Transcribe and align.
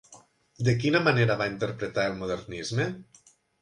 De 0.69 0.73
quina 0.85 1.03
manera 1.09 1.37
va 1.43 1.49
interpretar 1.53 2.09
el 2.11 2.19
modernisme? 2.25 2.93